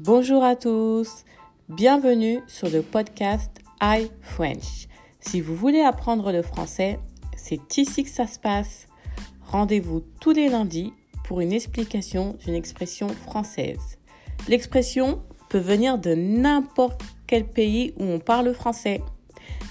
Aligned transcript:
Bonjour 0.00 0.42
à 0.42 0.56
tous, 0.56 1.24
bienvenue 1.68 2.40
sur 2.48 2.68
le 2.68 2.82
podcast 2.82 3.60
iFrench. 3.80 4.88
Si 5.20 5.40
vous 5.40 5.54
voulez 5.54 5.82
apprendre 5.82 6.32
le 6.32 6.42
français, 6.42 6.98
c'est 7.36 7.78
ici 7.78 8.02
que 8.02 8.10
ça 8.10 8.26
se 8.26 8.40
passe. 8.40 8.88
Rendez-vous 9.42 10.02
tous 10.20 10.32
les 10.32 10.48
lundis 10.48 10.92
pour 11.22 11.40
une 11.40 11.52
explication 11.52 12.36
d'une 12.44 12.56
expression 12.56 13.06
française. 13.06 14.00
L'expression 14.48 15.22
peut 15.48 15.58
venir 15.58 15.96
de 15.96 16.16
n'importe 16.16 17.02
quel 17.28 17.46
pays 17.46 17.94
où 17.96 18.02
on 18.02 18.18
parle 18.18 18.52
français. 18.52 19.00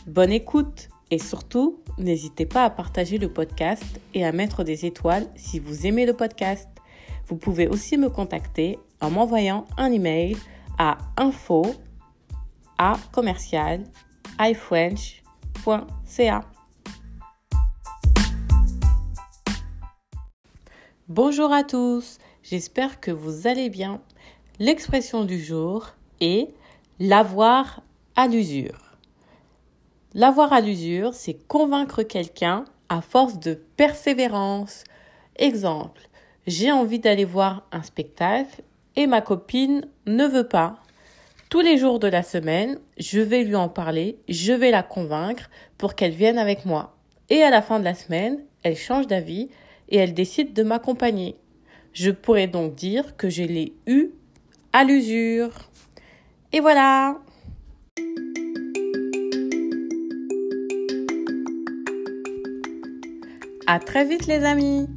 Bonne 0.08 0.32
écoute 0.32 0.88
et 1.12 1.20
surtout, 1.20 1.82
n'hésitez 1.98 2.46
pas 2.46 2.64
à 2.64 2.70
partager 2.70 3.18
le 3.18 3.28
podcast 3.28 3.84
et 4.14 4.24
à 4.24 4.32
mettre 4.32 4.64
des 4.64 4.86
étoiles 4.86 5.28
si 5.36 5.60
vous 5.60 5.86
aimez 5.86 6.06
le 6.06 6.14
podcast. 6.14 6.70
Vous 7.28 7.38
pouvez 7.38 7.68
aussi 7.68 7.98
me 7.98 8.10
contacter 8.10 8.80
en 9.02 9.10
m'envoyant 9.10 9.66
un 9.78 9.92
email 9.92 10.38
à 10.78 10.98
info 11.18 11.64
ifrench.ca. 14.40 15.22
Bonjour 21.08 21.52
à 21.54 21.64
tous, 21.64 22.18
j'espère 22.44 23.00
que 23.00 23.12
vous 23.12 23.48
allez 23.48 23.70
bien. 23.70 24.02
L'expression 24.60 25.24
du 25.24 25.42
jour 25.42 25.94
est 26.20 26.50
l'avoir 27.00 27.82
à 28.16 28.28
l'usure. 28.28 28.98
L'avoir 30.14 30.54
à 30.54 30.62
l'usure, 30.62 31.14
c'est 31.14 31.48
convaincre 31.48 32.04
quelqu'un 32.04 32.66
à 32.90 33.02
force 33.02 33.40
de 33.40 33.54
persévérance. 33.54 34.84
Exemple, 35.38 36.02
j'ai 36.48 36.72
envie 36.72 37.00
d'aller 37.00 37.26
voir 37.26 37.68
un 37.72 37.84
spectacle 37.84 38.62
et 38.96 39.08
ma 39.08 39.22
copine 39.22 39.86
ne 40.06 40.26
veut 40.26 40.48
pas. 40.48 40.76
Tous 41.50 41.62
les 41.62 41.78
jours 41.78 42.00
de 42.00 42.08
la 42.08 42.24
semaine, 42.24 42.80
je 42.98 43.20
vais 43.20 43.44
lui 43.44 43.56
en 43.56 43.70
parler, 43.70 44.18
je 44.28 44.54
vais 44.54 44.72
la 44.72 44.84
convaincre 44.84 45.50
pour 45.78 45.96
qu'elle 45.96 46.14
vienne 46.14 46.38
avec 46.38 46.66
moi. 46.66 46.96
Et 47.30 47.44
à 47.44 47.50
la 47.50 47.62
fin 47.62 47.80
de 47.80 47.84
la 47.84 47.94
semaine, 47.94 48.40
elle 48.64 48.76
change 48.76 49.08
d'avis 49.08 49.50
et 49.90 49.98
elle 49.98 50.14
décide 50.14 50.54
de 50.54 50.64
m'accompagner. 50.64 51.36
Je 51.94 52.12
pourrais 52.12 52.48
donc 52.48 52.76
dire 52.76 53.16
que 53.18 53.30
je 53.30 53.44
l'ai 53.44 53.74
eu 53.86 54.10
à 54.74 54.84
l'usure. 54.84 55.52
Et 56.52 56.60
voilà. 56.60 57.20
À 63.68 63.80
très 63.80 64.06
vite 64.06 64.28
les 64.28 64.44
amis 64.44 64.88